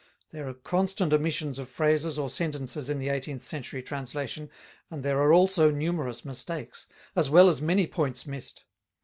There 0.31 0.47
are 0.47 0.55
constant 0.55 1.13
omissions 1.13 1.59
of 1.59 1.69
phrases 1.69 2.17
or 2.17 2.31
sentences 2.31 2.89
in 2.89 2.97
the 2.97 3.09
eighteenth 3.09 3.43
century 3.43 3.83
translation, 3.83 4.49
and 4.89 5.03
there 5.03 5.19
are 5.21 5.31
also 5.31 5.69
numerous 5.69 6.25
mistakes, 6.25 6.87
as 7.15 7.29
well 7.29 7.47
as 7.49 7.61
many 7.61 7.85
points 7.85 8.25
missed. 8.25 8.63